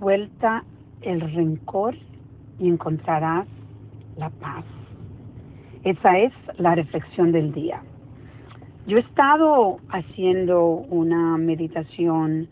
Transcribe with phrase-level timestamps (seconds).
[0.00, 0.64] Suelta
[1.02, 1.94] el rencor
[2.58, 3.46] y encontrarás
[4.16, 4.64] la paz.
[5.84, 7.82] Esa es la reflexión del día.
[8.86, 12.48] Yo he estado haciendo una meditación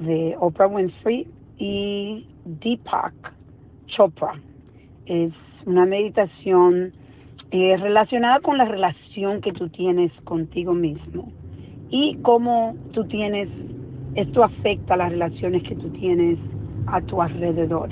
[0.00, 3.32] de Oprah Winfrey y Deepak
[3.86, 4.34] Chopra.
[5.06, 5.32] Es
[5.66, 6.92] una meditación
[7.52, 11.30] eh, relacionada con la relación que tú tienes contigo mismo
[11.90, 13.48] y cómo tú tienes,
[14.16, 16.38] esto afecta las relaciones que tú tienes
[16.92, 17.88] a tu alrededor.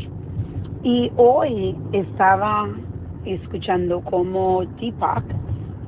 [0.83, 2.69] Y hoy estaba
[3.25, 5.25] escuchando cómo Deepak,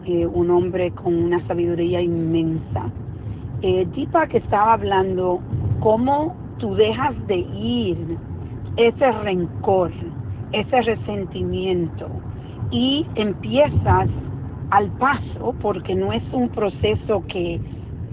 [0.06, 2.90] eh, un hombre con una sabiduría inmensa,
[3.62, 5.40] eh, Deepak estaba hablando
[5.80, 8.18] cómo tú dejas de ir
[8.76, 9.90] ese rencor,
[10.52, 12.08] ese resentimiento
[12.70, 14.08] y empiezas
[14.70, 17.60] al paso, porque no es un proceso que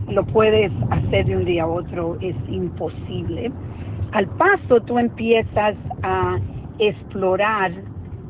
[0.08, 3.52] lo puedes hacer de un día a otro, es imposible.
[4.12, 6.40] Al paso tú empiezas a
[6.80, 7.72] explorar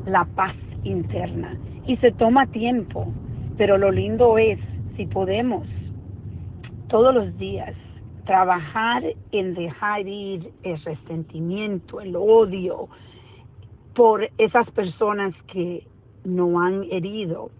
[0.06, 3.12] la paz interna y se toma tiempo,
[3.56, 4.58] pero lo lindo es
[4.96, 5.66] si podemos
[6.88, 7.74] todos los días
[8.24, 9.02] trabajar
[9.32, 12.88] en dejar ir el resentimiento, el odio
[13.94, 15.86] por esas personas que
[16.24, 17.50] no han herido.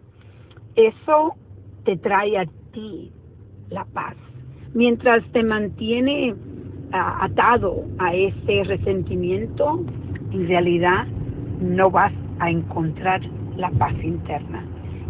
[0.74, 1.34] Eso
[1.84, 3.12] te trae a ti
[3.70, 4.16] la paz.
[4.74, 6.34] Mientras te mantiene
[6.96, 9.80] atado a ese resentimiento,
[10.32, 11.06] en realidad
[11.60, 13.20] no vas a encontrar
[13.56, 14.62] la paz interna,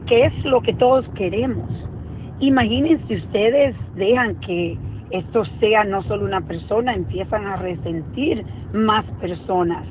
[0.07, 1.69] que es lo que todos queremos.
[2.41, 4.79] Imagínense ustedes dejan que
[5.11, 9.87] esto sea no solo una persona, empiezan a resentir más personas.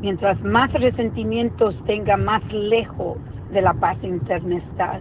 [0.00, 3.18] Mientras más resentimientos tenga, más lejos
[3.52, 5.00] de la paz interna estás.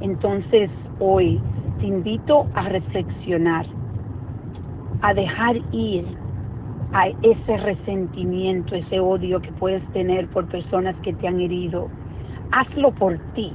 [0.00, 1.40] Entonces hoy
[1.80, 3.66] te invito a reflexionar,
[5.02, 6.06] a dejar ir
[6.92, 11.88] a ese resentimiento, ese odio que puedes tener por personas que te han herido.
[12.52, 13.52] Hazlo por ti,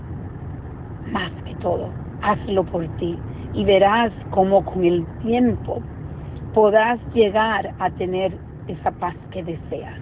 [1.12, 1.90] más que todo,
[2.22, 3.18] hazlo por ti
[3.54, 5.82] y verás cómo con el tiempo
[6.54, 8.34] podrás llegar a tener
[8.68, 10.00] esa paz que deseas.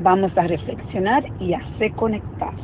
[0.00, 2.54] Vamos a reflexionar y a reconectar.